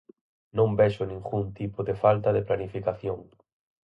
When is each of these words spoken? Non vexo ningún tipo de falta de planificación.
Non 0.57 0.69
vexo 0.79 1.03
ningún 1.11 1.43
tipo 1.59 1.79
de 1.87 1.95
falta 2.03 2.29
de 2.33 2.45
planificación. 2.49 3.19